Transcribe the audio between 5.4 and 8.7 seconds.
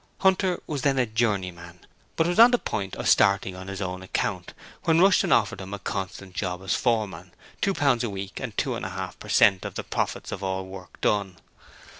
him a constant job as foreman, two pounds a week, and